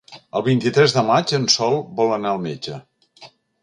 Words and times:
El 0.39 0.43
vint-i-tres 0.47 0.95
de 0.95 1.03
maig 1.11 1.35
en 1.41 1.47
Sol 1.59 1.79
vol 2.01 2.19
anar 2.19 2.35
al 2.35 2.45
metge. 2.51 2.85